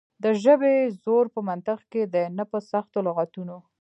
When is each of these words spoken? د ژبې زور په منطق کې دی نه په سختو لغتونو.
د 0.23 0.25
ژبې 0.43 0.75
زور 1.03 1.25
په 1.35 1.39
منطق 1.49 1.79
کې 1.91 2.01
دی 2.13 2.25
نه 2.37 2.43
په 2.51 2.57
سختو 2.71 2.99
لغتونو. 3.07 3.57